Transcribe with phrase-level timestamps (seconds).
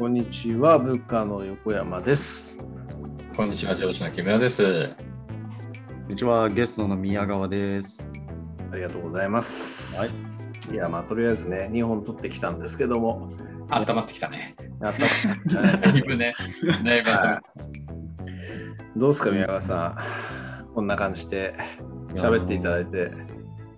[0.00, 2.56] こんにちは、部下の横山です。
[3.36, 4.64] こんにちは、上司の木村です。
[4.64, 4.94] こ
[6.06, 8.10] んにちは、ゲストの宮川です。
[8.72, 10.00] ありがとうございます。
[10.00, 10.74] はい。
[10.74, 13.30] いや、まあ、とりあえずね、2本取ってきたんですけども、
[13.68, 14.56] 温まってきたね。
[14.80, 15.54] やったまって
[18.96, 19.98] どうですか、宮川さ
[20.64, 20.74] ん。
[20.74, 21.54] こんな感じで
[22.14, 23.10] 喋っていただいて。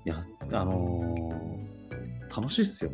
[0.04, 1.31] いや、あのー
[2.34, 2.90] 楽しいっすよ。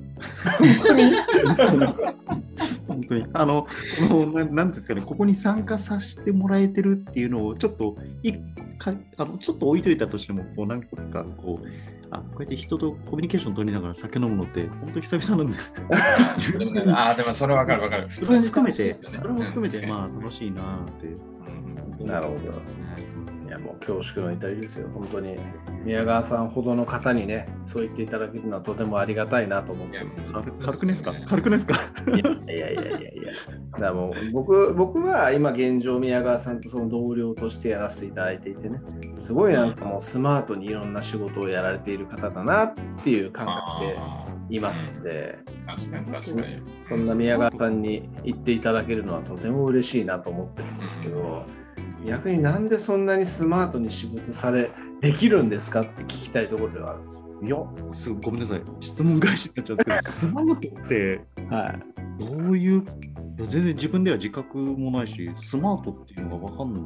[2.86, 3.24] 本当に？
[3.32, 3.66] あの、
[4.08, 8.32] このななんていうんですかね、ここに参加させてもらえてるっていうのを、ちょっとい
[8.78, 11.66] かあの、ちょっと置いといたとしても、こう、なんか、こう、
[12.10, 15.58] あこうやって人とコミュニケーション取りながら酒飲むのって、本当久々なんで。
[16.94, 18.08] あーでもそれわかるわかる。
[18.10, 21.06] それも含めて、それも含めて、うんまあ、楽しいなーって。
[21.06, 22.40] うんなるほど
[23.48, 24.88] いや、もう恐縮の至りですよ。
[24.92, 25.36] 本当に、
[25.84, 30.30] 宮川さんほどの方にね、そう言っていただけるのはとてもありがたいなと思ってます。
[30.30, 31.14] 軽軽くないですか？
[31.26, 31.74] 軽くないですか？
[32.46, 33.32] いやいやいやいやいや。
[33.72, 38.80] だからもう僕僕は今現状宮川さんとその同僚としてやらせていただいていてね、
[39.16, 46.62] すごいなんかもうスマートにいろんな仕事をやられている方だなっていう感覚であいますので、ー確かに確かに。
[46.82, 51.44] そんな宮川さんに言っていただけるのはとても嬉しいなと思ってるんですけど、
[52.08, 54.70] 逆になんでそんなにスマートに仕事され
[55.00, 57.24] できるんですかって聞きたいところではあるんです。
[57.42, 57.56] いや、
[57.90, 58.62] すごめんなさい。
[58.80, 62.24] 質問返しになっちゃうんですけど、スマートってはい。
[62.24, 66.82] どういう、いや全然自分では自覚もないし、スマートっていうのが分かんない。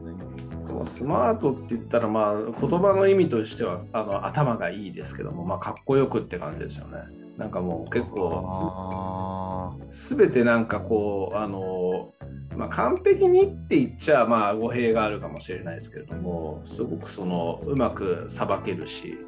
[0.67, 6.99] そのスマートって言ったら、まあ、言葉の意味としてはあの頭がいいですけども、まあ、かっこよくって感じですよね。
[7.37, 12.13] なんかもう結構あすべてなんかこうあの、
[12.57, 19.19] まあ、完璧にって言っちゃまあ語弊があるかもしれないですけれどもすごくそのうまくさばけるし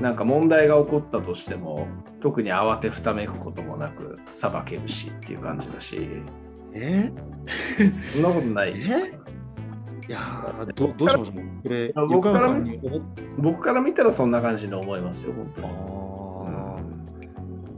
[0.00, 1.88] なんか問題が起こったとしても
[2.20, 5.96] 特に慌てふためくこともなくさばけるしっていう感じだし。
[5.96, 6.22] ー
[6.74, 7.12] え？
[8.12, 8.74] そんなことない。
[8.76, 8.78] え？
[10.08, 11.34] いやーどどうしましょう？
[11.62, 12.54] これ、僕横から
[13.38, 15.62] 僕から見たらそんな感じに思いますよ本当。
[15.62, 15.68] に。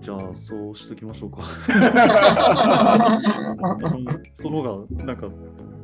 [0.01, 1.43] じゃあ、そうしときましょうか。
[4.33, 5.29] その方が、なんか、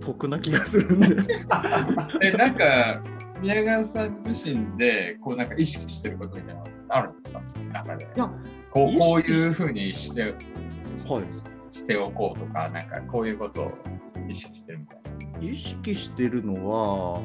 [0.00, 1.08] 得な気がするんで。
[2.22, 3.02] え、なんか、
[3.40, 7.42] 宮川さん自身で、こうなんか意識してることみたいなのあるんですか？
[7.72, 8.04] 中で。
[8.04, 8.26] いや、
[8.70, 10.34] こうこういうふうにして、はい
[11.70, 13.72] しておこうとか、なんかこういうことを
[14.28, 15.00] 意識してるみたい
[15.42, 15.52] な。
[15.52, 17.20] 意識してるのは、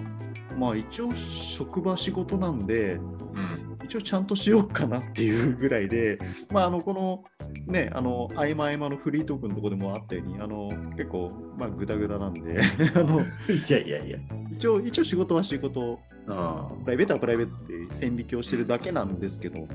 [0.58, 6.18] まあ一応職場仕事なんで、うん一応ちゃんとしようかなっていうぐらいで、
[6.54, 7.26] まああのこの
[7.66, 12.58] ね、あの合間合間のフリートークのところでもあったように、あの結構まあグダグダなんで、
[12.96, 13.26] あのい
[13.70, 14.18] やいやいや。
[14.50, 19.68] 一応一応仕事は仕事、うんプライベートはプライベートって線引きをしてるだけなんですけどね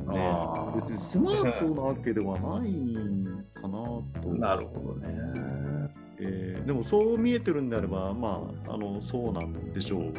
[0.76, 2.72] 別にスマートなわけではない
[3.54, 3.68] かな
[4.22, 4.34] と。
[4.34, 5.14] なるほどね。
[6.18, 10.00] えーでもそう見えてるんであれば、まあ、あのそうなんでしょう。
[10.00, 10.14] うん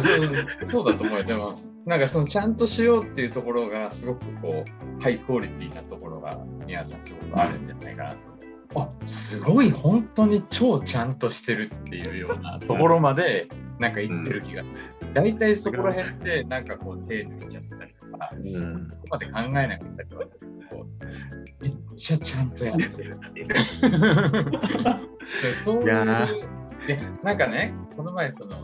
[0.00, 1.24] そうそうだと思うよ。
[1.24, 8.18] でも、なんかそのちゃんとしようっていうところが、すごくこう、ハイクオリティなところが、皆さんすごくあるんじゃないかなと。
[8.74, 13.48] あすごい、本当に超ちゃんとしてるっていうようなところまで、
[13.78, 14.80] なんか言ってる気がする。
[15.12, 20.86] 大体そこら辺って、なんかこう、手抜いちゃったりとか、うんそこまで考えなかったりとかすると、
[21.60, 23.48] めっちゃちゃんとやってるっていう。
[25.42, 25.86] でそういう、
[26.86, 28.62] でなんかね、この前その、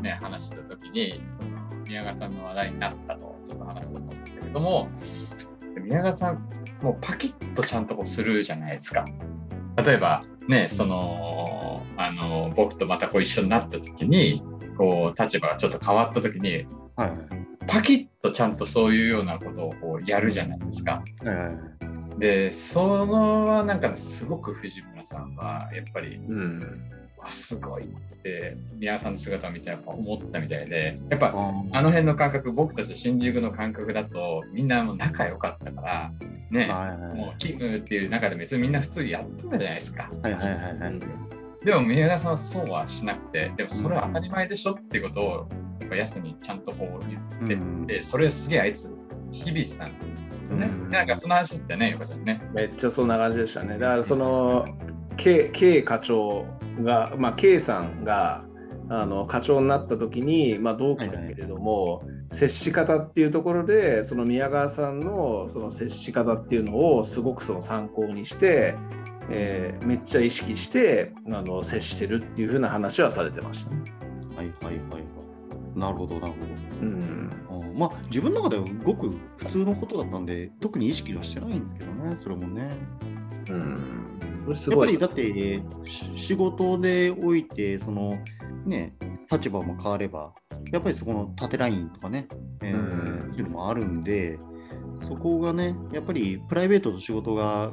[0.00, 1.61] ね、話したときに、その
[1.92, 4.88] 宮川さんの話題になったと、ちょっと話したと思うんだけれども、
[5.78, 6.48] 宮川さん、
[6.80, 9.04] もうパキッとちゃんとこうするじゃないですか。
[9.76, 14.42] 例えば、ね、その、あの、僕とまたこう一緒になったときに、
[14.78, 16.66] こう、立場がちょっと変わったときに、
[16.96, 21.04] はいパキッとちゃんとそういうようなことをこうやるじゃないですか。
[21.22, 26.66] はいはいで、そのはなんかすごく藤村さんはやっぱり、うんわ
[27.28, 27.86] すごいっ
[28.22, 36.12] て宮さんの姿を見てやっぱ思ったみたいで、やっぱあの辺の感覚、僕たち新宿の感覚だとみんなもう仲良かったから、
[36.50, 36.66] ね、
[37.14, 40.08] もうキムっていう中で別にみんな普通にやってたじゃないですか。
[40.22, 41.00] はいはいはいはい。
[41.64, 45.48] でも宮川さんはそうはしなくて、でもそれは当たり前でしょっていうことを、
[45.80, 48.96] やっぱヤスにちゃんとこう言ってうんで、それすげえあいつ、
[49.30, 50.21] 日々さんです
[50.52, 50.66] よね。
[50.66, 52.40] うんなんかその話ってね、横ちゃんね。
[52.52, 53.78] めっちゃそんな感じでしたね。
[53.78, 54.66] だからその
[55.16, 56.46] K, K 課長
[56.82, 58.44] が、まあ、K さんが
[58.88, 68.74] あの課長になった時に、まあ、同期だけれども、接し方っていうところでその宮川さんのその接し方っていうのをすごくその参考にして、
[69.30, 73.92] えーめっちゃ意識してあの接してるっていう風な話はされてましたね。
[74.36, 75.31] はいはいはいはい。
[75.82, 76.34] なるほどなる
[76.80, 77.64] うんほど。
[77.64, 82.76] あーまあ自分の中ではごく普通のことだったんで、特に意識はしてないんですけどね、それもね。
[83.50, 84.12] うん。
[84.44, 88.18] それすやっぱりだってし仕事でおいてその
[88.66, 88.96] ね
[89.30, 90.32] 立場も変われば
[90.72, 92.26] やっぱりそこの縦ラインとかね、
[92.60, 94.38] えーうんっていうのもあるんで
[95.08, 97.70] そこがねやっぱりプライベートと仕事が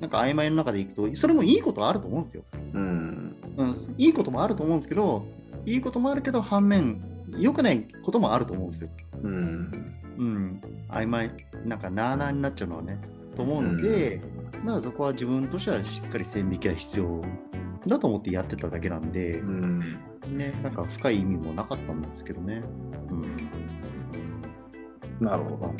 [0.00, 2.44] なんか曖昧の中でいくとそれもいいことはあると思うんですよ、
[2.74, 3.36] うん。
[3.56, 5.24] うん、いいこともあると思うんですけど
[5.64, 7.00] いいこともあるけど反面
[7.38, 8.90] 良くないこともあると思うんですよ
[9.22, 9.94] うん。
[10.16, 11.30] うん、曖昧、
[11.64, 13.00] なんかなあなあになっちゃうのはね、
[13.36, 17.22] と思うので、だからそこは自分としてはしっかり線引きが必要
[17.86, 19.80] だと思ってやってただけなんでう、ん。
[20.30, 22.62] ね、なんか深い意味もなかったんですけどね。
[23.10, 23.14] う
[25.24, 25.74] ん、なるほど。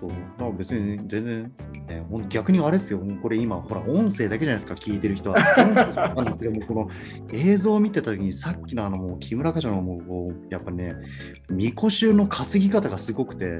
[0.00, 0.08] そう。
[0.08, 1.52] だから別に全然、
[1.86, 5.36] ね、ほん逆にあれですよ、これ今、ほら、音声だけじゃないですか、聞いてる人は。
[5.58, 6.90] 音声なんですけど、この
[7.32, 10.94] 映像を見てた時に、さっきのあの、もう木村課長のもう、やっぱね、
[11.50, 13.58] みこしゅうの担ぎ方がすごくて、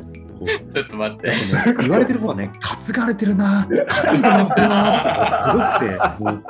[0.73, 1.29] ちょっと待って。
[1.29, 1.35] ね
[1.83, 6.45] 言われてる方はね、担がれてるな、担がれてるな、すごくて、もう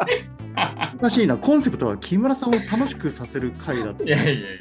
[0.96, 4.56] おかしいな、コンセプトは木村さんを楽しくさせる回だって、いやいやいやい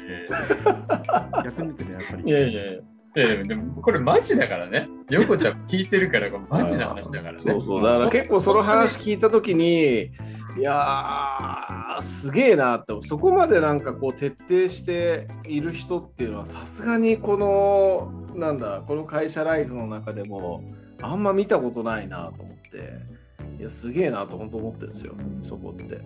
[1.44, 2.30] 逆に言ってね、やっぱり。
[2.30, 2.38] や。
[2.38, 2.82] いやいやいや。
[3.16, 4.88] いやでもこれマジだからね。
[5.08, 7.38] 横ちゃん聞いてるからこれマジな話だからね。
[7.42, 7.82] そうそう。
[7.82, 10.10] だから結構その話聞いたときに、
[10.56, 20.62] いやー、すげえなって、そこまでなんかこう徹底している人っていうのは、さすがにこの、なんだ、この会社ライフの中でも、
[21.02, 25.96] あんま見たことないなと思って、いや、すげえなと本当思ってるんですよ、そこって。
[25.96, 26.00] ど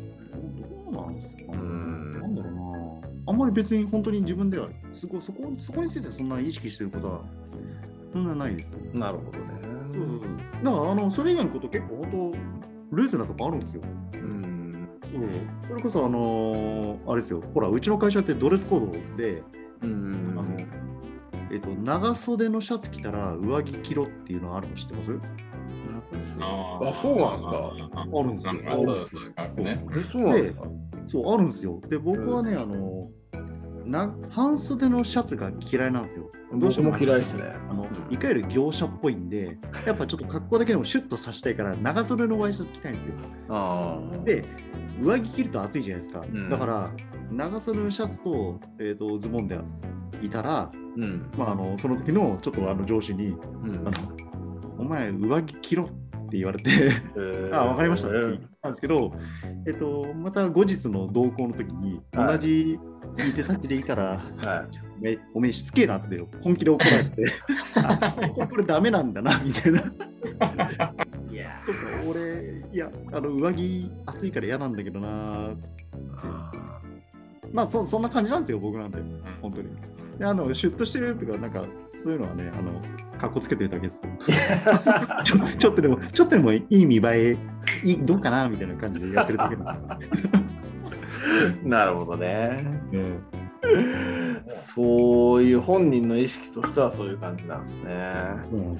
[0.90, 2.53] うなんですかねうんなんだろうな。
[3.26, 7.22] あんまり別に本当に自分では、すごいそこそこについてはそんな意識してることは、
[8.12, 8.74] そんなないです。
[8.92, 9.44] なるほどね。
[9.90, 10.64] そうそうそう。
[10.64, 12.32] だから、あの、それ以外のこと結構本
[12.90, 13.82] 当、ルーズなとこあるんですよ。
[14.14, 14.70] うん。
[15.60, 19.42] それこそ、あのーあれですよ、ほら、うちの会社ってドレスコードで、
[19.82, 20.56] うんあの、
[21.50, 25.18] えっと、長袖のシャツ着たら上着着ろっていうのあるの知ってます？
[26.40, 29.84] ああそうなんですかああるんですよなんかそうそう書くね。
[29.96, 30.62] え、そうなんですか
[31.08, 31.80] そう、あるんですよ。
[31.88, 33.00] で、僕はね、あの、
[33.86, 36.30] な半袖のシャツが嫌いなんですよ。
[36.54, 37.44] どうしても嫌いですね。
[37.70, 43.14] あの、うんいわゆる業者っぽいんで、やっぱちょっと格好だけでもシュッとさしたいから、長袖のワイシャツ着たいんですよ。
[43.50, 44.24] ああ。
[44.24, 44.44] で、
[45.00, 46.20] 上着着ると暑いじゃないですか。
[46.20, 46.90] んだから、
[47.30, 49.58] 長袖のシャツと,、えー、とズボンで
[50.22, 51.30] いたら、うん。
[51.36, 53.92] まあ、あのその時のちょっとあの上司に、うんあの
[54.78, 56.70] お前、上着着ろって言われて、
[57.52, 59.12] あ、わかりましたって言ったんですけど、
[59.66, 62.78] えっと、また後日の同行の時に、はい同じ
[63.28, 64.04] いてたちでいいから、
[64.44, 64.78] はい。
[64.98, 67.32] おめえおめえしつけえなって本気で怒られて、
[68.50, 69.80] これダメなんだな、みたいな。
[69.80, 75.50] いやそっか、俺、いや、あの上着暑いから嫌なんだけどな。
[77.52, 78.98] まあそ、そんな感じなんですよ、僕なんて、
[79.40, 79.68] 本当に。
[80.18, 84.10] であのシュッとしてるとか、なんか、そういうのはね、あの、かっこつけてるだけですよ。
[85.24, 87.36] ちょちょっとでも、ちょっとでもいい見栄え、
[87.82, 90.08] いいどうかなみたいな感じでやってるだけなんで。
[91.64, 92.64] なるほどね。
[92.92, 93.22] うん
[94.46, 98.12] そういう本人の意識としてはそういう感じなんですね。
[98.52, 98.70] うん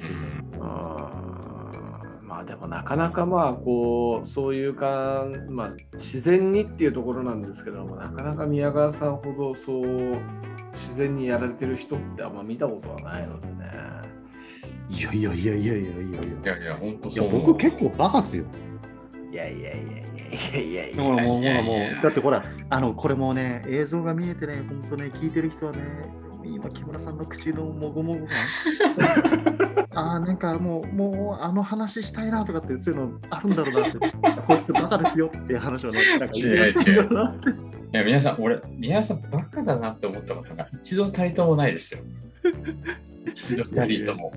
[2.23, 10.19] まあでもなかなかまあこうそういうか、まあ、自然にっていうところなんですけどもなかなか宮川さんほどそう
[10.75, 13.55] 自然にやられてる人ってあんま見たことはないのでね。
[14.91, 16.13] いやいやいやいやいやいやいい
[16.45, 16.53] や。
[16.57, 17.23] やいや、本当いや。
[17.25, 18.45] 僕結構バカっすよ。
[19.33, 19.75] いやいやいやい
[20.53, 25.79] やいやいやもういやもうだってほらあのこれもね映像が見えてね本当ね聞いてる人はね
[26.45, 28.33] 今木村さんの口のもごもごが
[29.97, 33.99] あーなんかもうもうあの話したいなとかってそういうのあるんだろうなって
[34.47, 37.09] こいつバカですよっていう話をねなんか違う違う
[37.95, 42.01] いや、皆さん、俺、宮さん、バカだなって思ったことが一度たりともないですよ。
[43.25, 44.33] 一度たりとも。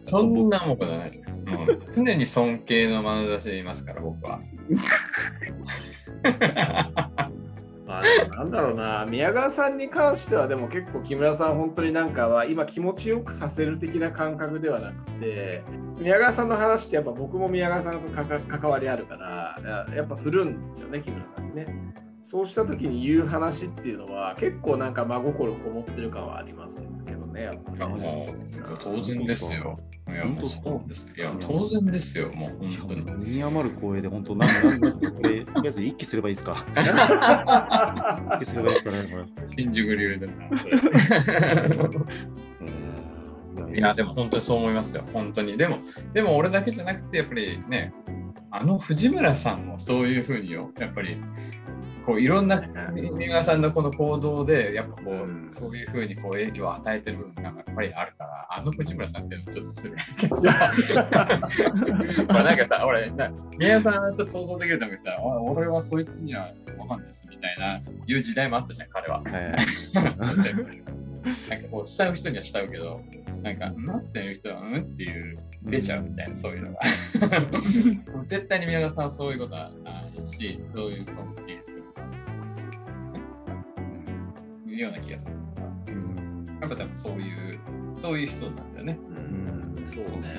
[0.00, 4.40] そんなもんことないですう常に尊敬の眼差しでいますから、僕は。
[8.36, 15.62] なんだろうな、宮川さんに関してはでも結構木村さん本当になんかは今気持ちよくさせる的な感覚ではなくて、
[15.98, 18.08] 宮川さんの話ってやっぱ僕も宮川さんと
[18.48, 21.64] 関わりあるから、やっぱ振るんですよね、木村さんにね。
[22.22, 27.98] そうした時に言う話っていうのは結構なんか真心こもってる感はありますよねね、やっぱりいやもう
[28.80, 29.74] 当然ですよ。
[30.08, 31.12] いや、本当そうです。
[31.16, 33.24] いや、当然ですよ、もう本当に。
[33.24, 36.56] 身に余る声で本当なんなんなんかこれとりあえず一気すればいいですか？
[38.36, 39.24] 一気すればいいですかねこれ
[39.56, 40.32] 新宿流でな。
[41.74, 41.90] それ
[43.76, 45.56] いや、でも本当にそう思いますよ、本当に。
[45.58, 45.78] でも、
[46.14, 47.92] でも俺だけじゃなくて、やっぱりね、
[48.50, 51.18] あの藤村さんもそういうふうによ、やっぱり、
[52.08, 52.62] こういろんな
[52.94, 55.50] 宮川さんのこの行動で、やっぱこう、うん。
[55.50, 60.72] そういうふうにこう影響を与えてる部分がやっぱりあるから、あの藤村さんっていうのちょっと失礼だけどさ、
[62.32, 69.22] まあなんかさ、俺、な宮川さんちょっと想像できるためにさ、お俺はそいつにはわかんないですみたいな、いう時代もあったじゃん、彼は。
[71.50, 73.00] なんかこう、慕う人には慕うけど、
[73.42, 76.80] なんか、なってる人は、うんっていう、出ちゃうみたいな、そういうのが。
[78.26, 81.87] 絶対に宮川さんはそういうことはないし、そういう尊敬する
[84.82, 85.36] ような気がする。
[86.60, 87.58] やっぱ多分そういう、
[87.94, 88.98] そういう人なんだよね。
[89.10, 89.58] うん
[90.04, 90.34] そうね。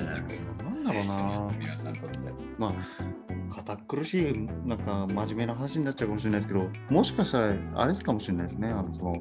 [0.62, 1.56] なんだろうな。
[1.58, 2.18] 宮川さんにとって。
[2.58, 4.32] まあ、堅苦しい、
[4.66, 8.68] なんか真面目な話になっちゃうかもしれないですけど、もしかしたらあれですかもしれないですね。
[8.68, 9.14] あのその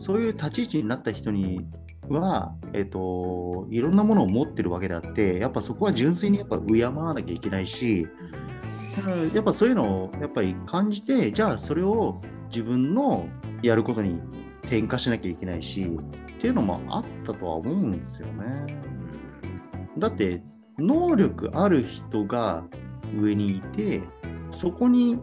[0.00, 1.66] そういう立ち位置になった人に
[2.08, 8.44] は、えっと、いろんなものを持ってるわけであって、やっぱそこは純粋にやっぱ敬わなきゃいけないし、うん
[9.34, 13.28] やっぱそういうのをやっぱり感じて、じゃあそれを自分の
[13.60, 14.20] やることに
[14.64, 18.78] 転化しなきゃいけないし、っていうのもあったとは思うんですよね。
[19.98, 20.42] だって
[20.78, 22.64] 能力ある人が
[23.16, 24.02] 上にいて
[24.50, 25.18] そこに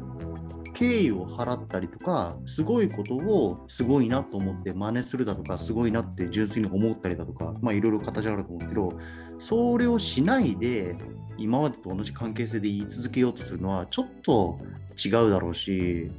[0.73, 8.93] 敬意を払ったりとかすごいことをすごいなと思って真似するだとかすごいなって純粋に思ったりだとかまあいろいろ形あると思うけど
[9.39, 10.95] それをしないで
[11.37, 14.59] 今までと同じ関係性で言い続けようとするのはちょっと
[15.03, 16.09] 違うだろうし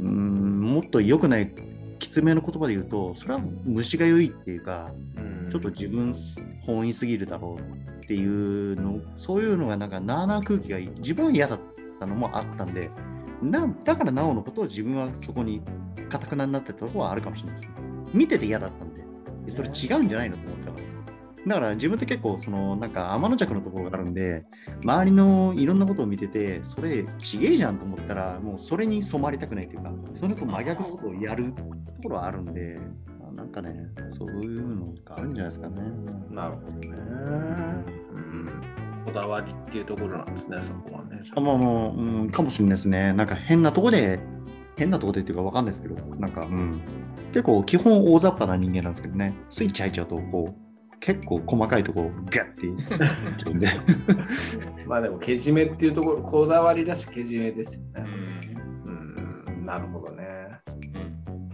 [0.00, 1.52] うーんもっと良くない
[1.98, 4.92] きつめの言葉で言うとそれは虫が良いっていうか
[5.50, 6.14] ちょっと自分
[6.66, 10.78] 本位すぎるだろうっていうの、そういうのがなんかなあなあ空気が。
[10.78, 11.60] 自分は嫌だっ
[11.98, 12.90] たのもあったんで、
[13.42, 15.62] なだからなおのことを自分はそこに
[16.08, 17.76] かたくなになってたところはあるかもしれないですね。
[18.14, 19.04] 見てて嫌だったんで、
[19.46, 20.87] えそれ違うんじゃないのと思ったから。
[21.46, 24.44] だから自分って結構そのなんか天の着のところがあるんで、
[24.82, 31.62] 周りのいろんなことを見てて、それちげえじゃんと思ったら、もうそれに染まりたくないというか、それと真逆のことをやると
[32.02, 32.76] ころはあるんで、
[33.34, 35.82] なんかね、そういうのがあるんじゃないですかね。
[36.30, 36.88] なるほどね。
[38.14, 38.62] うん。
[39.04, 41.20] こだわりっていうところなんですね、そこはね。
[41.34, 43.12] あまあまあ、うん、かもしれないですね。
[43.12, 44.20] なんか変なとこで、
[44.76, 46.80] 変なとこでっていうかわかんないですけど、なんか、うん。
[47.32, 50.67] 結構基本大雑把な人間なんですけどね、スイッチ入っちゃうと、こう、
[51.00, 52.76] 結構細かいところガッていっ
[53.36, 53.68] ちゃうんで。
[54.86, 58.04] まあでも、けじめっていうところ、こだわりだし、けじめですよね。
[58.86, 60.24] ううん、なるほどね。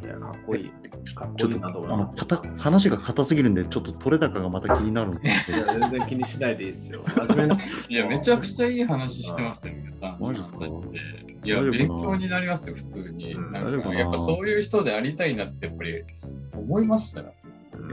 [0.03, 0.71] んいや、かっこいい。
[1.15, 2.11] かっこちょっといいなと思
[2.59, 5.29] 話が硬すぎるんで、ちょっと取れ高がまた気になるんで。
[5.29, 7.05] いや全然気にしないでいいですよ。
[7.89, 10.19] いや、めちゃくちゃいい話してますよ、皆さん。
[10.21, 10.67] マジですか？
[11.45, 13.35] いや、勉強になりますよ、普通に。
[13.35, 16.03] うんなんかやっぱそういう人でありたいなって、やっぱり
[16.57, 17.35] 思いましたよ。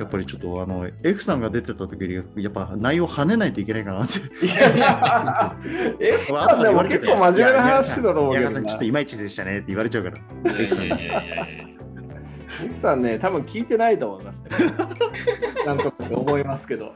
[0.02, 4.46] やっぱりちょっとあの F さんが出てた時にやっぱ内容跳ねないといけないかなって。
[4.46, 5.56] いやいや、
[6.02, 10.18] え、さんでも結構真面目な話してたと思うけどちょっといまいちでしたねって言われちゃうから。
[10.18, 11.48] いやいやいやいやいや。
[12.64, 14.50] ミキさんね、多分聞いてないと思いますね。
[15.66, 16.94] なんとなく思いますけど。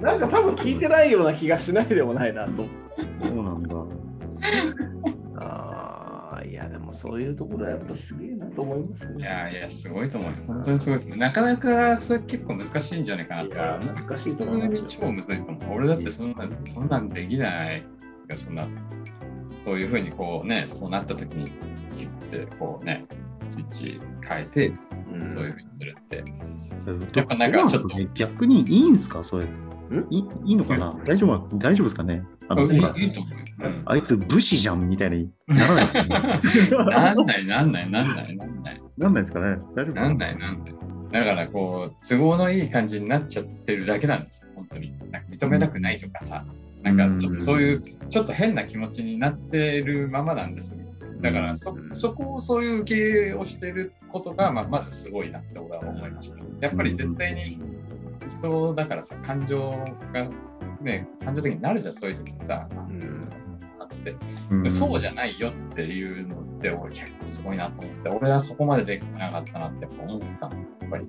[0.00, 2.66] なんか多分聞いてないような気がしないでもないなと。
[3.22, 3.74] そうなんだ。
[5.38, 6.01] ああ、
[6.52, 9.24] いや、でもそういうところはやっぱすげえなと思いますいね。
[9.24, 10.36] やいや、すごいと思うよ。
[10.46, 11.18] 本当にすごいと思う。
[11.18, 13.54] なかなかそれ結構難しいんじゃないかなと。
[14.04, 14.82] 難しいと思いますよ。
[14.86, 15.76] 超むずいと思う。
[15.78, 17.82] 俺だってそんなそんなんできない。
[18.36, 18.68] そんな
[19.60, 21.46] そういうふうにこうね、そうなった時に、
[21.96, 23.06] ギュッてこうね、
[23.48, 24.72] スイッチ変えて、
[25.14, 26.22] うんそういうふうにするって。
[27.14, 29.24] やっぱなんかちょっと逆にいいんすか？
[29.24, 29.46] それ。
[30.10, 30.94] いいいのかな？
[31.04, 31.58] 大丈夫？
[31.58, 32.22] 大丈夫ですかね？
[32.48, 32.68] あの
[33.86, 37.14] あいつ武士じゃんみたいにならないな？
[37.14, 38.82] んない、なんない、なんない、なんない。
[38.98, 39.56] なんないですかね？
[39.74, 40.08] 大丈夫かな？
[40.08, 40.74] んない、なんない。
[41.10, 44.92] だから、こう、都合のいい感じになっちゃってるだけなんです、本当に。
[45.10, 46.42] なんか認めたくないとかさ、
[46.82, 50.78] なんかちょっとそういう、ちょっと変な気持ちになってるままなんですよ。
[51.20, 56.38] だからそ、そこをそういう受け入れをしてることが、まあ、まずすごいなって俺は思いました。
[56.60, 57.60] やっぱり絶対に
[58.38, 59.68] 人だからさ、感情
[60.12, 60.28] が、
[60.80, 62.68] ね、感情的になるじゃん、そういう時ってさ。
[62.72, 63.28] うん
[63.78, 64.16] あって
[64.50, 70.56] うんそうじゃないよっていうのって俺結構すごいなと思って、俺はそこまでできてなかったなって思ったの。
[70.56, 71.08] やっぱり、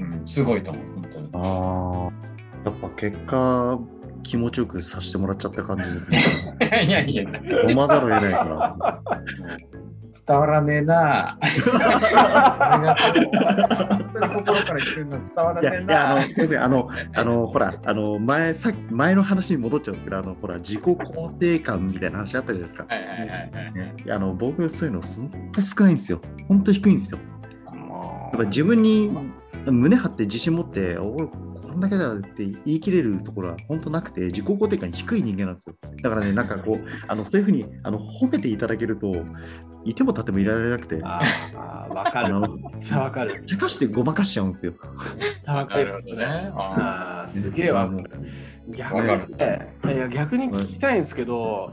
[0.00, 1.30] うんうん、すごいと思う、本当に。
[1.34, 3.78] ああ、やっぱ結果、
[4.22, 6.18] 気持ちよくさせてもらっちゃった感じですね。
[6.84, 7.22] いやいや、
[7.68, 9.02] 飲まざるを得ないから。
[10.26, 11.38] 伝わらねえな。
[13.90, 16.22] 本当に心から言ってるの伝わらねえいやあのな。
[16.34, 22.86] 先生、あの、あの、ほら、あの、前、さ前の話に戻っちゃうんですけど、あの、ほら、自己肯定感みたいな話あったじゃないですか。
[22.88, 23.34] はいはいはいは
[23.66, 24.28] い。
[24.30, 26.20] ね、僕、そういうの、ほんと少ないんですよ。
[26.48, 27.18] ほんと低いんですよ。
[27.72, 27.96] ま
[28.30, 29.10] やっぱ自分に
[29.66, 35.74] 胸張って自信持って、俺、こんだけだって言い切れるところは本当なくて、自己肯定感低い人間なんですよ。
[36.02, 39.14] だからね、なんかこう、 あのそういうふうにあの褒めていただけると、
[39.84, 42.40] いても立ってもいられなくて、あーあー、わかる。
[42.40, 43.42] めっちゃわかる。
[43.46, 44.74] 茶化してごまかしちゃうんですよ。
[45.46, 46.24] わかなるね。
[46.54, 48.10] あああ、すげえわかる。
[48.70, 51.70] 逆いや逆に聞きたいんですけど、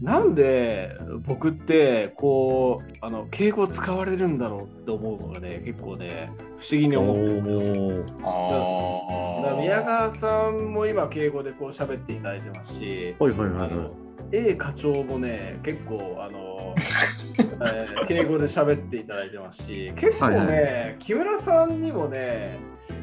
[0.00, 0.96] なんで
[1.26, 6.30] 僕ってこうあの敬語使われるんだろうって思うのがね、結構ね、
[6.60, 7.16] 不思議に思う。
[7.16, 8.28] んですよ。
[8.28, 13.90] おあだ宮川さんも今敬語でこう喋っていただいてますし、はいはいはいはい。
[14.32, 22.56] A 課長もね結構あの、えー敬語で喋っていただいてますし 結構ね、はい木村さんにもね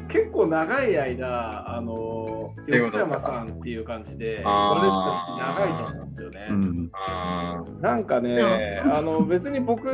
[0.08, 4.80] 結構長い間あの横山さんっていう感じであー。
[4.80, 6.46] これ長いと思うんですよね。
[6.50, 6.90] うん。
[6.92, 9.86] あなんかね、あの別に僕、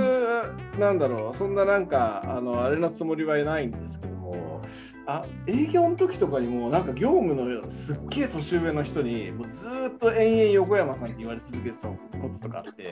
[0.78, 4.62] なんだろう、そんななんか、あのあれなつもりはないんですけども、
[5.06, 11.99] あ営業の時とかにも、なんか業務のすっげえ年上の人に、もうずーっと延々横山さんって言われ続けてたこ
[12.32, 12.87] ととかあって、い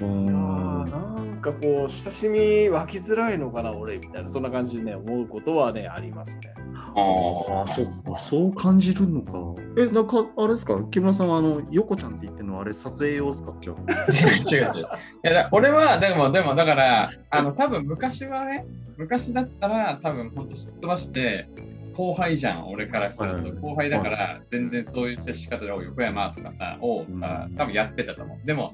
[0.00, 6.52] やーなんかこう、親しみ湧きづらいのかな、俺みたいな、そんな感じでね、思うことはね、ありますね。
[6.94, 9.32] あああ、そっか、そう感じるのか。
[9.78, 13.76] え、なんか、あれですか、木村さんは、あの、横ちゃんって言ってるのは、あれ、撮影用ですかじゃあ。
[14.56, 14.80] 違う違う。
[14.80, 14.86] い
[15.22, 21.48] やだ俺は、でも、でも、だから、あの、多分昔はね、昔だったら、多分本当すっ飛ばして、
[21.94, 23.60] 後輩じゃん、俺からすると。
[23.60, 28.46] 後輩だから、全然そういう接し方で、お横山とかさ、おうとかう、ん多分やってたと思う。
[28.46, 28.72] でも、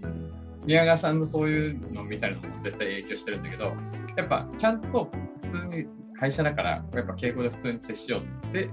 [0.66, 3.72] 宮川さんのそういうのを見たりのも絶対影響してるんだけど、
[4.16, 5.86] やっぱちゃんと普通に
[6.18, 8.68] 会社だから、やっぱ敬語で普通に接しようって、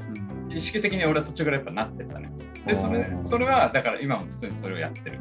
[0.50, 2.32] 意識的に俺は途中からやっぱなってったね。
[2.66, 5.20] で、それそれはだから今も普通にそれをやってる。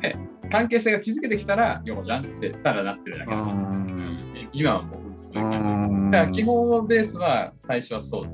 [0.00, 0.16] で、
[0.50, 3.48] 関係性が築けてきたら、ようじゃんってただなってるだけだから。
[3.48, 4.04] あうん
[4.52, 6.10] 今はもうそういう感ーじ。
[6.12, 8.24] だから基本のベースは最初はそう。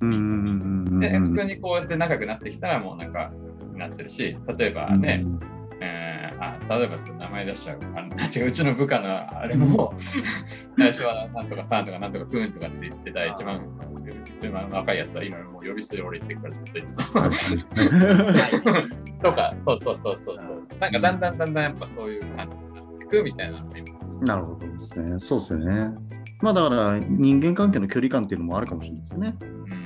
[0.00, 3.32] うんうんうんうんで、普通にこうやって仲良くなってきたらもうなんか
[3.74, 5.24] なってるし、例えばね、
[5.82, 6.12] えー
[6.42, 7.78] あ例えば名前出しちゃう。
[7.96, 9.92] あの違ううちの部下のあれも、
[10.78, 13.60] 最初はなんとかさんとかなんとかくんとかって言ってた一番
[14.40, 17.02] 一番若いやつは今もう呼び捨てで俺言ってくからずっといつも。
[19.22, 20.78] とか、そうそうそうそうそう。
[20.80, 23.64] なんかだんだんだんだんやっぱそういう感じになっていくみたいな
[24.22, 25.20] なるほどですね。
[25.20, 25.90] そうですよね。
[26.40, 29.34] まあだから人間関係の距離感っていうのもあるかもしれないですね。
[29.40, 29.81] うん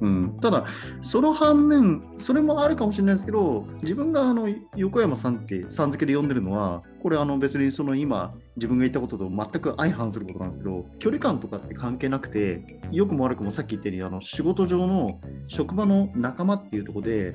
[0.00, 0.64] うん、ただ、
[1.00, 17.32] その反面、それもあるかもしれないですけど、自分があの横山さんってさん付けで呼んでるのは、これあの別にその今、自分が言ったことと全く相反することなんですけど、距離感とかって関係なくて、良くも悪くもさっき言ったように、あの仕事上の職場の仲間っていうところで、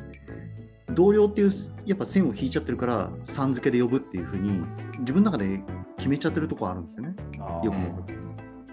[0.95, 1.51] 同僚っていう
[1.85, 4.61] やっぱ線を引いちゃってるから、さん付けで呼ぶっていうふうに、
[4.99, 5.61] 自分の中で
[5.97, 7.15] 決めちゃってるところあるんですよね。
[7.63, 8.18] よくも。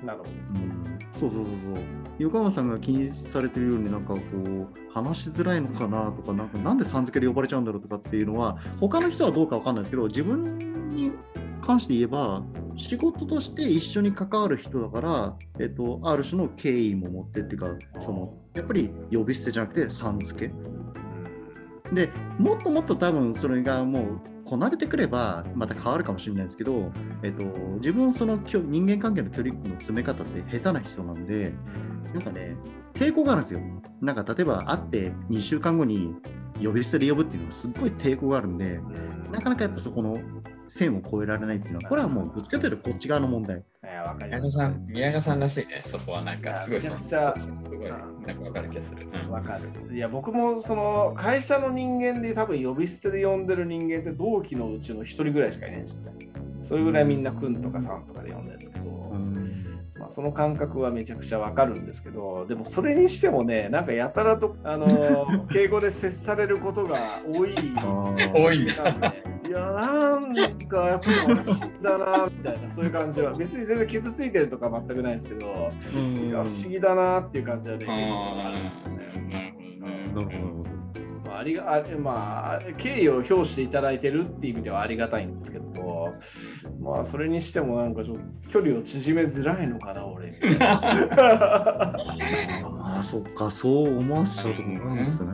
[0.05, 0.31] なるほど。
[1.19, 1.85] そうそうそうそう。
[2.19, 10.59] 横山さんが気にされてるようになんかこう話しづらいのかなとかなんかなんでさん付けで呼ばれちゃうんだろうとかっていうのは他の人はどうかわかんないですけど自分
[10.91, 11.13] に
[11.61, 12.43] 関して言えば
[12.77, 20.55] 仕事として一緒に関わる人だから、えっと、ある種の敬意も持ってっていうかそのやっぱり呼び捨てじゃなくてさん付け
[21.93, 27.45] でもっともっと多分それがもうこなれてくればまた変わるかもしれないですけど、えっと、
[27.79, 31.53] 自分はその人間関係の距離の詰め方って下手な人なんで
[32.15, 32.57] なんかね
[32.95, 33.61] 抵抗があるんですよ。
[34.01, 36.15] なんか例えば会って2週間後に
[36.63, 39.33] 呼び捨てで呼ぶっていうのはすっごい抵抗があるんでうん。
[39.33, 40.17] なかなかやっぱそこの
[40.69, 49.07] 線を越えられないっていうのはこれはもうどっちかというとこっち側の問題いやわかり宮川ますさん、宮川さんらしいね、そこはなんかすごいめちゃすごい、なんかわかる気がする。
[49.07, 49.95] うんわかる。
[49.95, 56.29] いや、僕もその会社の人間で多分呼び捨てで呼んでる人間って同期のうちの一人ぐらいしかいないんですよね。
[56.63, 58.87] それぐらいみんなくんとかさんとかで呼んでるんですけど、
[60.01, 67.55] まあ、その感覚はめちゃくちゃわかるんですけど、でもそれにしてもね、なんかやたらと、あの、 敬語で接されることが多い。
[68.35, 68.83] 多いんだ。
[68.83, 73.35] なんでいや、なんかやっぱり不思議だな、みたいな、そういう感じは。
[73.39, 79.57] 別に全然傷ついてるとか全くないですけど、いや不思議だなっていう感じはね、結構あるんですよね。
[80.15, 80.86] なるほど
[81.47, 86.15] りがあまあ、敬意を表していただいてるっていう意味ではありがたいんですけども、
[86.81, 90.39] まあ、それにしてもなんかちょっと距離を縮めづらいのかな、俺。
[90.61, 91.97] あ
[92.99, 95.31] あそっかそう思わせちゃうところなんですね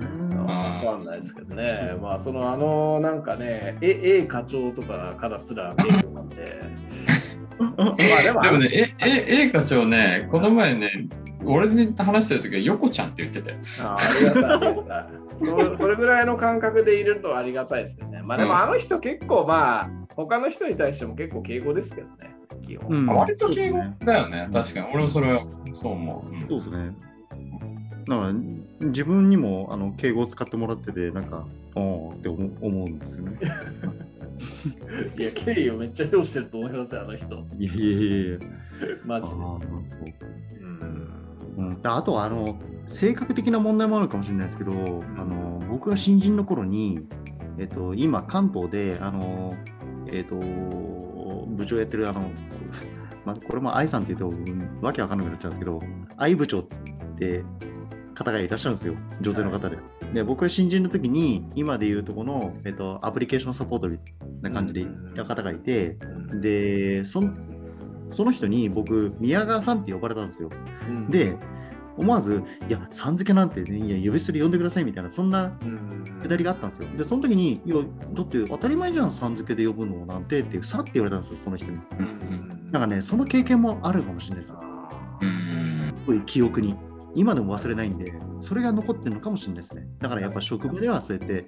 [0.47, 1.97] わかんないですけどね。
[2.01, 6.63] まあ、その、あの、なんかね、A, A 課長とかからすらなんで。
[7.59, 10.91] まあ、でも、でもね、え、え、A 課長ね、この前ね、
[11.45, 13.55] 俺に話してる時は横ちゃんって言ってて。
[13.83, 15.79] あありがたいありがたいそ。
[15.79, 18.23] それぐらいの感覚でいるとありがたいですけどね。
[18.23, 22.35] まあでもあの人結構まあ他の人に対しても結構敬語ですけどね。
[22.63, 22.97] 基基本。
[22.97, 24.49] うん割と敬語だよね。
[24.53, 24.87] 確かに。
[24.93, 26.35] 俺もそれはそう思う。
[26.35, 26.93] うんそうですね。
[28.07, 33.39] なんか自分にもあの敬語を使ってもらってて、なんか、おーって思う思うんですよね。
[35.17, 37.27] いや、敬意をめっちゃ表してると思いますよ、あの人。
[37.59, 38.39] いやいやいやいや。
[39.07, 39.35] マジで。
[39.35, 40.05] あーそう
[40.61, 41.22] うん
[41.57, 44.77] うん、あとはあの性格的な問題もあるかもしれないですけど、あ
[45.25, 47.07] の僕が新人の頃に、
[47.59, 49.53] えっと、今関東であの、
[50.09, 52.31] えっと、部長やってるあの、
[53.25, 55.79] まあ、これも愛さんって言うとうんわけわかんなくなっちゃうんですけど
[56.17, 56.65] 愛部長っ
[57.17, 57.45] て
[58.15, 59.79] 方がいらっしゃるんですよ女性の方で。
[60.13, 63.89] で僕が新人の時に今で言うとこの、えっと、アプリケーションサポート
[64.43, 65.97] な感じでいた方がいて、
[66.35, 67.52] でそん
[68.13, 70.51] その人に僕宮川さんって呼ばれたんですよ。
[70.89, 71.37] うん、で、
[71.97, 76.89] 思わず、いや、さん付けなんて、ね、いや、呼び捨てで呼んでくださいみたいな、そんなうん、くだりがあったんですよ。
[76.97, 77.77] で、その時に、いや、
[78.15, 81.79] だって当たり前じゃん、さん付けで呼ぶのなんてって、さって言われたんですよ、その人に。
[81.99, 84.55] うんなんかね、その経験もあるかもしれないです。
[85.21, 86.75] うんすごい記憶に。
[87.15, 89.87] 今でも忘れないんで、それが残ってるのかもしれないですね。
[90.01, 91.47] だからやっぱ職場ではそうやって、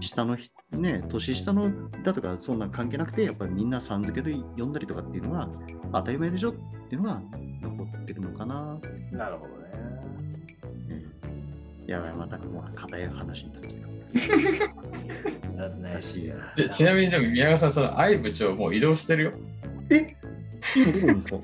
[0.00, 1.70] 下の人、ね、年下の
[2.02, 5.48] だとか、そんな関係なくて、やっぱりみんなさん付けで呼んだりとかっていうのは、
[5.92, 6.54] 当たり前でしょっ
[6.88, 7.22] ていうのが
[7.62, 8.78] 残ってるのかな
[9.12, 9.54] なるほどね。
[11.86, 13.88] いや、またもう硬い話になっちゃった。
[16.70, 19.32] ちなみにでも宮川さん、その愛部長もう移動してるよ。
[19.90, 20.16] え？
[20.76, 21.36] 今どこなんですか？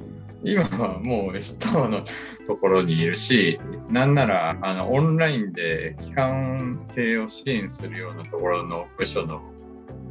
[0.42, 2.04] 今はもうスターの
[2.46, 9.42] ところにいるし、なんならあのオンラインで機関系を支援するようなところの部署の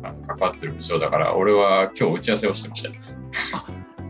[0.04, 2.90] あ関わってる部署だから、俺は今日打ち合わせをしてました。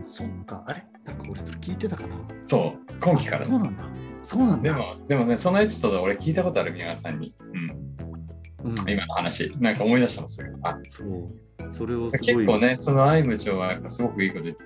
[0.06, 0.84] そっか、あれ？
[1.04, 2.16] なんか俺それ聞いてたかな？
[2.46, 3.56] そう、今期からそ。
[3.56, 3.84] うなんだ。
[4.22, 4.72] そうなんだ。
[4.72, 7.32] でも、でもね、そのエピソード俺聞いたことある宮川さんに。
[8.62, 10.48] うん、うん、今の話、なんか思い出したんですよ。
[10.64, 11.26] あそう。
[11.70, 12.34] それをすごい。
[12.34, 14.64] 結構ね、その愛部長はやっぱすごくいいこと言って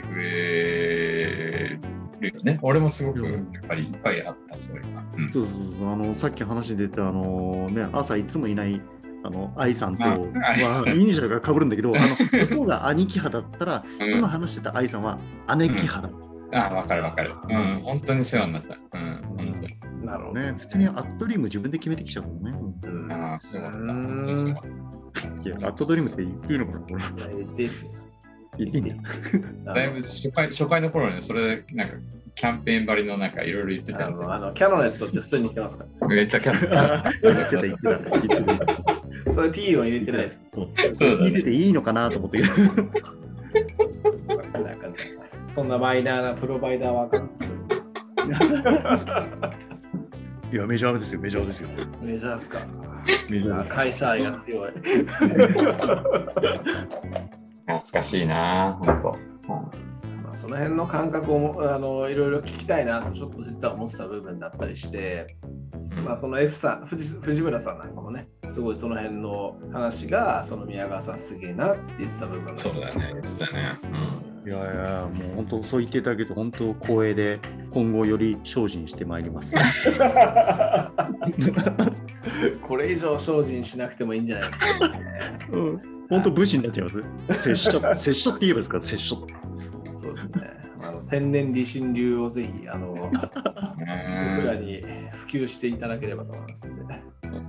[0.00, 1.78] くれ
[2.20, 2.58] るよね。
[2.62, 4.88] 俺もすごくやっぱりいっぱいあった、それが。
[5.16, 8.80] うんそうそうそうあのさっき話に出たあの、ね、朝いつもいない
[9.24, 12.06] あの愛さんとあはイニシャルが被るんだけど、あの
[12.48, 15.18] 向こうが兄貴派だったら、うん今話してた愛さんは
[15.58, 16.10] 姉貴派だ。
[16.54, 17.34] あ、わかるわかる。
[17.48, 18.76] うん、本当に世話になった。
[18.92, 20.04] うん、本当に。
[20.04, 22.50] なるほどね、普通にアットドリーム自分で決めてきちゃうもんね。
[22.84, 23.78] うんああ、すごかった。
[23.78, 24.70] うん本当にすごかっ
[25.44, 27.44] いや、アットドリームっていいのかなこれ。
[27.56, 27.90] ですよ
[28.58, 29.02] いいん
[29.64, 29.84] だ。
[29.84, 31.94] いぶ初回初回の頃にそれ、なんか
[32.34, 36.66] キャンペーンばりのなんかいろいろ言ってたんですあのあのキャノネットって普通に言ってますかめっちゃキャンペ
[37.22, 37.98] 言ってた、言ってた。
[37.98, 38.66] 言ってたら。
[39.32, 40.36] それ P は入れてないです。
[40.56, 40.68] そう。
[40.94, 42.38] そうだね入れていいのかなと思って。
[42.40, 42.50] なん
[44.78, 44.94] かね
[45.48, 47.54] そんなマイナーなプロバイダーはあかんですよ。
[50.52, 51.68] いや、メジャーですよ、メジャーですよ。
[52.00, 52.58] メジャーっすか。
[53.28, 53.68] メジャー。
[53.68, 54.72] 会社愛が強い。
[57.66, 59.18] 懐かしいな、本当。
[60.22, 65.36] まあ、その辺の感覚をあのいろいろ聞きたいなとちょっと実は思ってた部分だったりして、
[65.96, 74.33] うんまあ、その F さん藤藤村さんなんかもねすごいその辺の話がその宮川さんすげえなって言ってた部分がそうだね、言ってたね。
[74.46, 79.56] いやいや、もう本当そう言っていただけると本当光栄で今後より精進してまいります。
[82.62, 85.20] これ以上精進しなくてもいいんじゃないですか、ね。
[85.50, 85.80] うん
[86.10, 86.90] 本当武士になっちゃいま
[87.34, 87.42] す？
[87.56, 89.16] 拙者、拙者って言えばですか、拙者。
[89.94, 90.30] そうですね。
[90.82, 93.00] あの天然理心流をぜひあのうん。
[93.00, 96.94] 僕らに普及していただければと思いますので。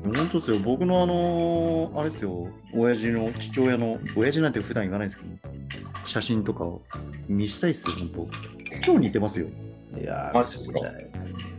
[0.06, 5.30] 本当ですよ、僕のあのあれですよ、親父の父親の、親父なんて普段言わないですけど、
[6.06, 6.82] 写真とかを
[7.28, 8.28] 見したいですよ、本当。
[8.86, 9.48] 今日似てますよ。
[10.00, 10.80] いやーマジっすか？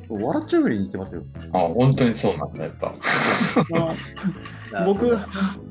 [0.09, 1.23] 笑っちゃうぐらい似てますよ。
[1.53, 2.95] あ、本当にそうなんだ、やっぱ。
[4.87, 5.17] 僕、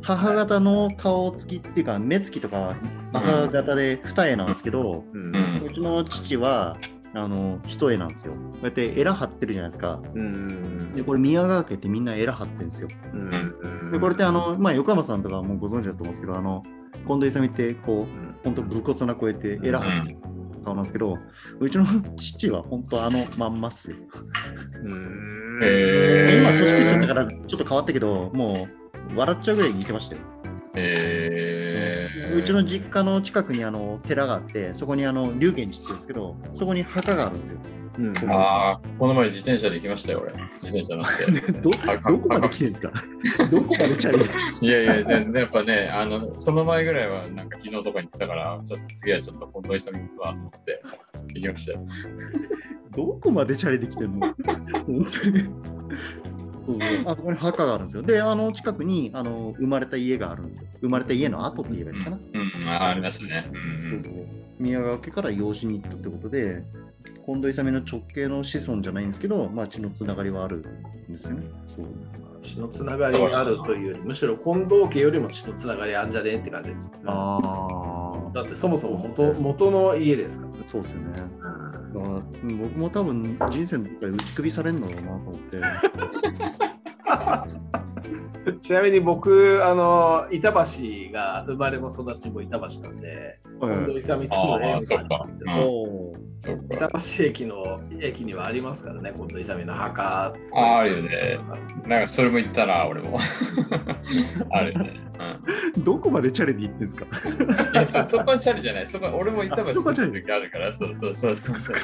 [0.02, 2.76] 母方の顔つきっていうか、目つきとか、
[3.14, 5.36] 母方で二重なんですけど、ううん
[5.66, 6.78] うちの父は、
[7.14, 8.34] あの、一重なんですよ。
[8.34, 10.02] こうやってエラ張ってるじゃないですか。
[10.14, 12.90] うんで、これ宮川家ってみんなエラ張ってるんですよ。
[13.14, 16.62] うんで、これってあの、まあ、横山さんとかはもうご存知だと思うんですけど、あの、
[17.08, 20.18] 近藤勇って、こう、うん本当武骨な声でエラ張ってる
[20.64, 21.18] 顔なんですけど、
[21.60, 23.98] うちの父は本当あのまんまっすよ。
[26.42, 28.68] 今、年食っちゃったからちょっと変わったけど、も
[29.14, 30.22] う笑っちゃうぐらい似てましたよ。
[30.76, 37.60] えー、うちの実家の近くにあの寺があって、そこにあの龍源寺って言うんですけど、そこに墓があるんですよ。
[37.98, 40.34] うんああ、この前自転車で行きましたよ、俺。
[40.62, 41.06] 自転車乗っ
[41.42, 41.52] て。
[41.62, 42.92] どどこまで来てるんですか？
[43.50, 44.26] どこまでチャリで？
[44.68, 50.84] いやいや、ででやっぱね、あの、その前ぐらいは、なんか昨日とかに言ってたから、ちょっと次はちょっと近藤勇行くわと思って、
[51.36, 51.88] 行きましたよ。
[52.98, 54.20] どこまでチャリで来てるの？
[54.20, 54.36] 本
[55.24, 55.46] 当に。
[56.66, 58.02] そうそうあそこに墓があるんですよ。
[58.04, 60.64] で、あの近くにあの生まれた家があるんですよ。
[60.82, 62.18] 生まれた家の跡って言えばいいかな。
[62.18, 63.50] うん、あありますね。
[63.54, 66.64] うんそうそう宮川家から養子に行ったってことで、
[67.26, 70.62] 近藤勇の直系の子孫じゃないんですけど、まあ、血のつながりはあるん
[71.12, 71.44] ですよね。
[71.76, 71.92] そう
[72.42, 76.92] 血のつながりがあるというより、むしろ近藤家よりも血のつながりあんじゃねえって感じです。
[77.06, 80.64] あだってそもそも元元の家ですからね。
[80.68, 81.24] そうですよね。
[81.96, 82.22] だから
[82.58, 85.62] 僕も多分人生の中で打ち首されるんだろうなと思って。
[88.60, 96.90] ちなみに僕、あの板橋が生まれも育ちも板橋なんで、近藤勇との縁があるん板か。
[97.18, 100.26] 橋駅の駅にはありますからね、近藤勇の墓。
[100.26, 101.40] あーあるよね。
[101.88, 103.20] なんかそれも言ったな、俺も。
[104.52, 104.92] あるよね。
[105.78, 107.06] どこまでチャレに行ってんですか？
[107.26, 108.86] うん、いやそ、そこはチャリじゃない。
[108.86, 111.60] そこ俺も言ったばあそこはチャリ時あるから、そうそうそうそう。
[111.60, 111.76] そう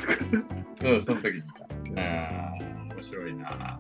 [0.80, 1.42] そう、その時に。
[1.92, 3.80] うん、面白いな。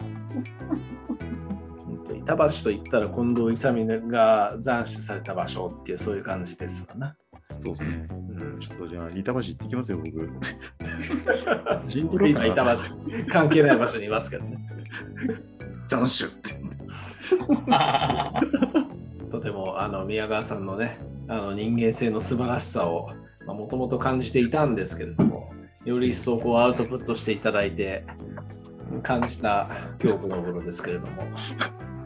[2.35, 7.15] 板橋といったら近藤勇が斬首された場所っていうそういう感じですわな。
[7.59, 8.05] そうですね。
[8.09, 8.13] う
[8.57, 10.07] んちょっとじゃあ、板橋行ってきますよ、僕。
[11.89, 12.77] ジントロ今板
[13.29, 14.57] 関係ない場所にいますけどね。
[15.89, 16.61] 斬首って。
[19.31, 23.09] とてもあの宮川さんのねあの人間性の素晴らしさを
[23.47, 25.53] もともと感じていたんですけれども
[25.85, 28.03] より一層こうアウトプットしていただいて
[29.03, 29.69] 感じた
[30.03, 31.23] 今日この頃ですけれども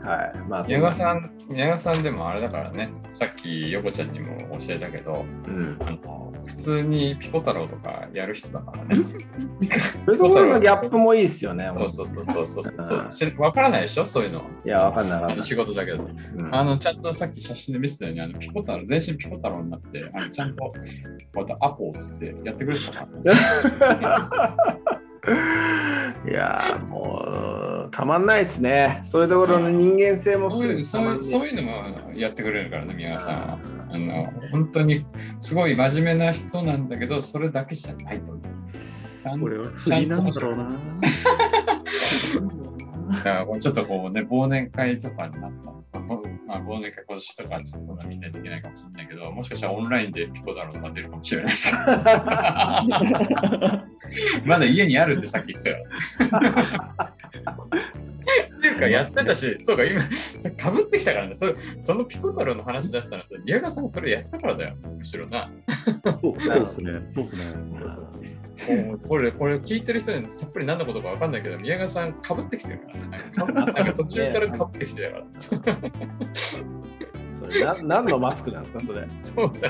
[0.05, 8.95] はいまあ宮川さん、宮川さんでもあれだからね、さっき横ちゃんにも教えたけど、うんあの普通にピコ太郎とかやる人だからね。
[8.95, 9.07] そう
[10.11, 12.63] いうところのギャップもいいですよねそうそうそうそうそう
[13.09, 13.41] そ。
[13.41, 14.05] わからないでしょ？
[14.05, 14.41] そういうの。
[14.63, 16.03] いやわかんなかったあの仕事だけど。
[16.03, 20.71] うんあの、ちゃんとさっき写真で見せたように、あのピコ太郎、全身ピコ太郎になって、あのちゃんと、
[21.33, 24.55] またアポーっつってやってくれるのかな。
[26.29, 27.54] いやーもう
[27.95, 33.57] たまんないですねそういうところの人間性もそういうそういうそうういうのもやってくれるからね、宮川さんは。
[33.89, 35.05] あの本当に
[35.39, 38.43] すごい真面目な人なんだけど、それだけじゃないと思う。
[39.23, 40.71] ちゃんこれは不利なんだろうな。
[43.15, 45.51] だからちょっとこうね、忘年会とかになっ
[45.93, 45.99] た
[46.47, 51.53] まあ、忘年会今年とかちょっとそんなみんなできないかもしれないけど、もしかしたらオンラインでピコ太郎とか出るかもしれない。
[54.45, 55.85] まだ家にあるってさっき言ってたよ。
[58.57, 60.01] っていうか、やってたし、そうか、今、
[60.57, 65.51] かぶってきたからね、そそのピコ太郎の話出したら、宮川さんそれやったからだよ、むしろな。
[66.15, 66.91] そう そうですね。
[67.05, 67.37] そうです
[68.19, 68.35] ね。
[68.85, 73.17] もうこれ、これ聞いてる人にさっぱり何のことか分かんないけど、宮川さんかぶってきてるからね。
[73.35, 75.25] なんかなんか途中からかぶってきてたから。
[77.39, 79.07] それな何のマスクなんですかそれ。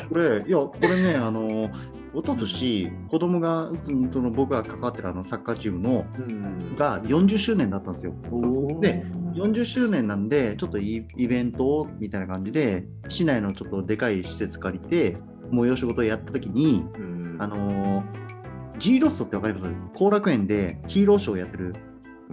[0.09, 1.69] これ、いや、これね、あの、
[2.13, 6.75] 一昨年子供が、うんその僕が関わってるあのサッカーチームの、うん。
[6.77, 8.13] が40周年だったんですよ。
[8.31, 15.17] おで40周年なんで、ちょっとイイベントをみたいな感じで、市内のちょっとでかい施設借りて、
[15.51, 17.37] 催し事をやったときに、うん。
[17.39, 19.69] あのー、G ロストってわかります？
[19.95, 21.75] 後楽園でヒーローショーをやってる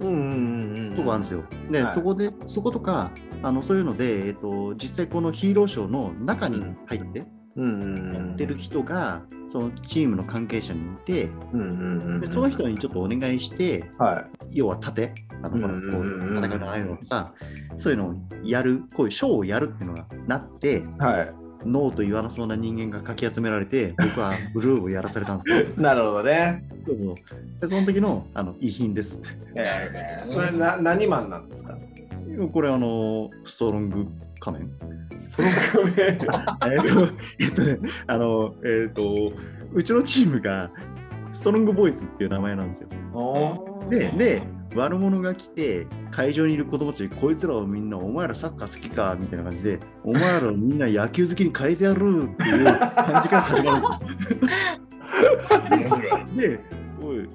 [0.01, 1.45] うんうんうんうんとこあるんですよ。
[1.71, 1.95] で、はい。
[1.95, 3.11] そこで、そことか、
[3.42, 7.26] あのそういうので、えっと、実際このヒーローショーの中に入って
[7.57, 16.40] うんうんやってる人が、そのチームの関係者にいて、でその人にちょっとお願いして、は要は盾、あの、ほらうんうんうんうん。
[16.40, 17.35] こう戦いのああいうのとか、
[17.76, 20.83] そういうのをやる、こういうショーをやるっていうのがなって、い。
[20.98, 21.26] は
[21.64, 25.61] ノーと言わなそうな人間がかき集められて、僕はブルーをやらされたんですよ。
[25.61, 26.64] い なるほどね。
[27.61, 29.20] でその時のあの遺品です。
[29.55, 31.76] えーそれな何マンなんですか？
[32.53, 34.07] これあの、ストロング
[34.40, 34.71] 仮面。
[35.18, 39.33] その組えっと、えっとね、あの、えっと、
[39.73, 40.71] うちのチームが
[41.33, 42.88] ストロングボーイズっていう名前なんですよ。
[43.14, 44.42] おで、で、
[44.75, 53.87] 悪者が来て、会場にいる子供たちに、こいつらをみんな、お前らサッカー好きかみたいな感じで、お前らをみんな野球好きに変えてやるっていう感じから始まるんで
[56.37, 56.59] すよ。
[56.59, 56.61] で、
[57.03, 57.29] おい、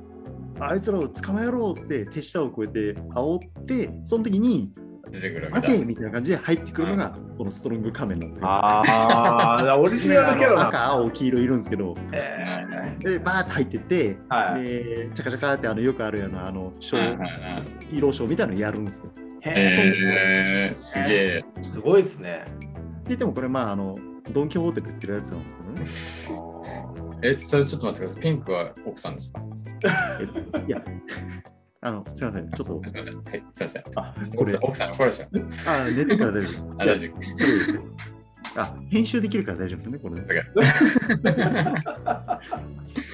[0.59, 4.71] あいつらを捕まえろって手下を越えて煽って、その時に、
[5.11, 5.49] 出てくる。
[5.51, 8.47] 待てみたいな感じで入ってくるのが、このストロング仮面なんですよ。
[8.47, 19.11] ああオリジナルキャラな赤、青、黄色いるんですけど、えで、バーって入ってって、ーはいで、チャカチャカってあのよくあるような、あの、ショー、はいはいはいヒーローショーみたいなのやるんですよ。
[19.41, 21.45] へえー、すげえ。
[21.51, 22.43] すごいですね
[23.05, 23.95] で、でもこれ、まあ、あの、
[24.31, 27.19] ドン・キホーテで売ってるやつなんですけどね。
[27.21, 28.23] え、それちょっと待ってください。
[28.23, 29.41] ピンクは奥さんですか？
[30.19, 30.83] えっといや、
[31.81, 33.23] あの、すいません、ちょっと、すみません。
[33.23, 33.83] はい、すみません。
[33.95, 35.29] あ、これ奥さん、、奥さん、怒られちゃう。
[35.67, 36.81] あ、寝てるから大丈夫。
[36.81, 37.13] あ、大丈夫。
[38.59, 40.23] あ、編集できるから大丈夫ですね、これね。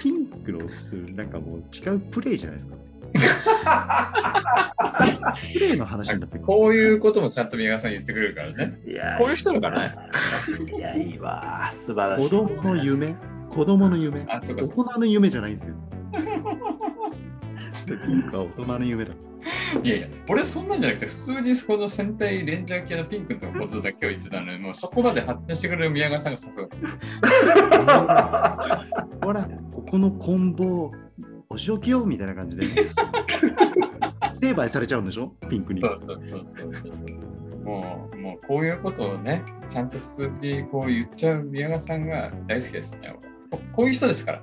[0.02, 0.60] ピンクの、
[1.16, 2.78] なんかもう違うプレイじゃないですか。
[5.52, 6.46] 綺麗な話になってくる。
[6.46, 8.72] こういうこともちゃんと宮川さん言ってくれるからね。
[8.88, 9.96] いやこういう人だからね。
[10.76, 11.70] いや、いいわ。
[11.74, 12.30] 素晴らしい。
[12.30, 13.16] 子供の夢
[13.50, 14.70] 子供の夢あ、そうか大。
[14.86, 15.76] 人の夢じゃないんですよ。
[17.86, 19.14] ピンクは大人の夢だ。
[19.84, 26.68] いやいや、俺そんなんじゃなくて、普通にこの戦隊レンジャー系のピンクのことだけを言ってたのに、もうそこまで発展してくれる宮川さんがさすが。
[29.24, 30.92] ほら、ここの棍棒、
[31.50, 32.76] お仕置きよみたいな感じで、ね。
[34.42, 35.34] 成敗されちゃうんでしょ？
[35.50, 35.80] ピンクに。
[35.80, 37.64] そうそうそうそうそう。
[37.64, 43.16] もう、もうこういうことをね、ちゃんと数字こう言っちゃう宮川さんが大好きですね。
[43.50, 44.42] ここういう人ですから。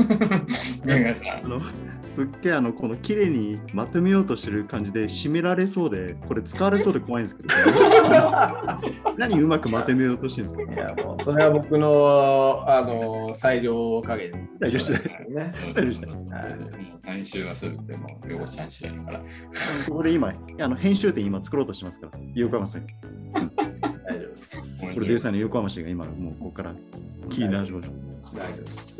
[0.00, 1.60] あの
[2.02, 7.48] すっげえあのこの綺麗にまとめようとしてる感じで締められそうでこれ使われそうで怖いんですけど
[9.18, 10.82] 何うまくまとめようとしてるんですか？
[10.82, 14.32] いや、もう、それは僕の、あの、裁量加減。
[14.58, 15.52] 大丈夫ですね。
[15.52, 19.18] そうそうそうそうもう編集はするってもう、ヨコちゃん次第だから。
[19.88, 23.40] ここで今あの編集点今作ろうとしてますから横浜さん大
[24.20, 24.92] 丈夫です。
[24.94, 26.74] プロデューサーの横浜氏が今もうここから
[27.28, 28.93] 聞いて始めましょう大丈夫です。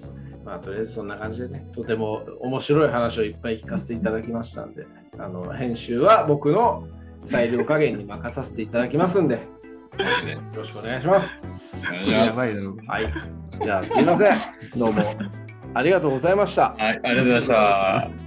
[0.44, 4.86] まあ、とりあえずそんな感じでね、とても面白い話をいっぱい聞かせていただきましたんで、
[5.18, 6.86] あの編集は僕の
[7.20, 11.76] 裁量加減に任させていただきますんで、よよろしくお願いします。
[11.88, 12.80] お願いします。
[12.88, 13.24] やばいだろは
[13.60, 13.64] い。
[13.64, 14.40] じゃあ、すいません。
[14.76, 15.02] どうも
[15.74, 16.74] ありがとうございました。
[16.78, 18.23] はい、ありがとうございました。